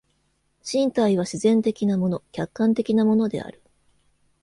[0.63, 3.61] 身体は自然的なもの、客観的なものである。